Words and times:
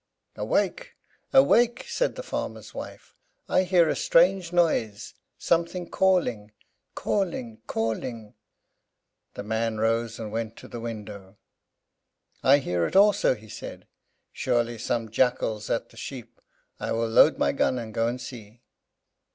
"Awake, 0.35 0.95
awake!" 1.31 1.85
said 1.87 2.15
the 2.15 2.23
farmer's 2.23 2.73
wife; 2.73 3.13
"I 3.47 3.61
hear 3.65 3.87
a 3.87 3.95
strange 3.95 4.51
noise; 4.51 5.13
something 5.37 5.87
calling, 5.91 6.53
calling, 6.95 7.61
calling!" 7.67 8.33
The 9.35 9.43
man 9.43 9.77
rose, 9.77 10.17
and 10.17 10.31
went 10.31 10.57
to 10.57 10.67
the 10.67 10.79
window. 10.79 11.37
"I 12.41 12.57
hear 12.57 12.87
it 12.87 12.95
also," 12.95 13.35
he 13.35 13.47
said; 13.47 13.85
"surely 14.33 14.79
some 14.79 15.11
jackal's 15.11 15.69
at 15.69 15.89
the 15.89 15.97
sheep. 15.97 16.41
I 16.79 16.93
will 16.93 17.07
load 17.07 17.37
my 17.37 17.51
gun 17.51 17.77
and 17.77 17.93
go 17.93 18.07
and 18.07 18.19
see." 18.19 18.63